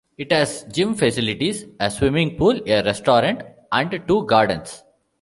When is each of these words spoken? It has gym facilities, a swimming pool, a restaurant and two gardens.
It 0.17 0.31
has 0.31 0.63
gym 0.63 0.95
facilities, 0.95 1.67
a 1.79 1.91
swimming 1.91 2.35
pool, 2.35 2.59
a 2.65 2.81
restaurant 2.81 3.43
and 3.71 4.01
two 4.07 4.25
gardens. 4.25 4.83